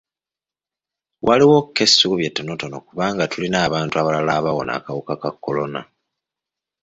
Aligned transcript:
Waliwoko 1.27 1.79
essuubi 1.85 2.23
ettonotono 2.29 2.77
kubanga 2.87 3.23
tulina 3.31 3.57
abantu 3.67 3.93
abalala 3.97 4.31
abawona 4.39 4.71
akawuka 4.79 5.13
ka 5.21 5.29
kolona. 5.43 5.81